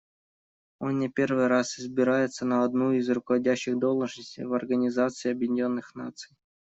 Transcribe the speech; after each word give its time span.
Он 0.79 0.97
не 0.97 1.09
первый 1.09 1.45
раз 1.45 1.77
избирается 1.77 2.43
на 2.43 2.63
одну 2.63 2.91
из 2.93 3.07
руководящих 3.07 3.77
должностей 3.77 4.43
в 4.43 4.53
Организации 4.55 5.29
Объединенных 5.29 5.93
Наций. 5.93 6.35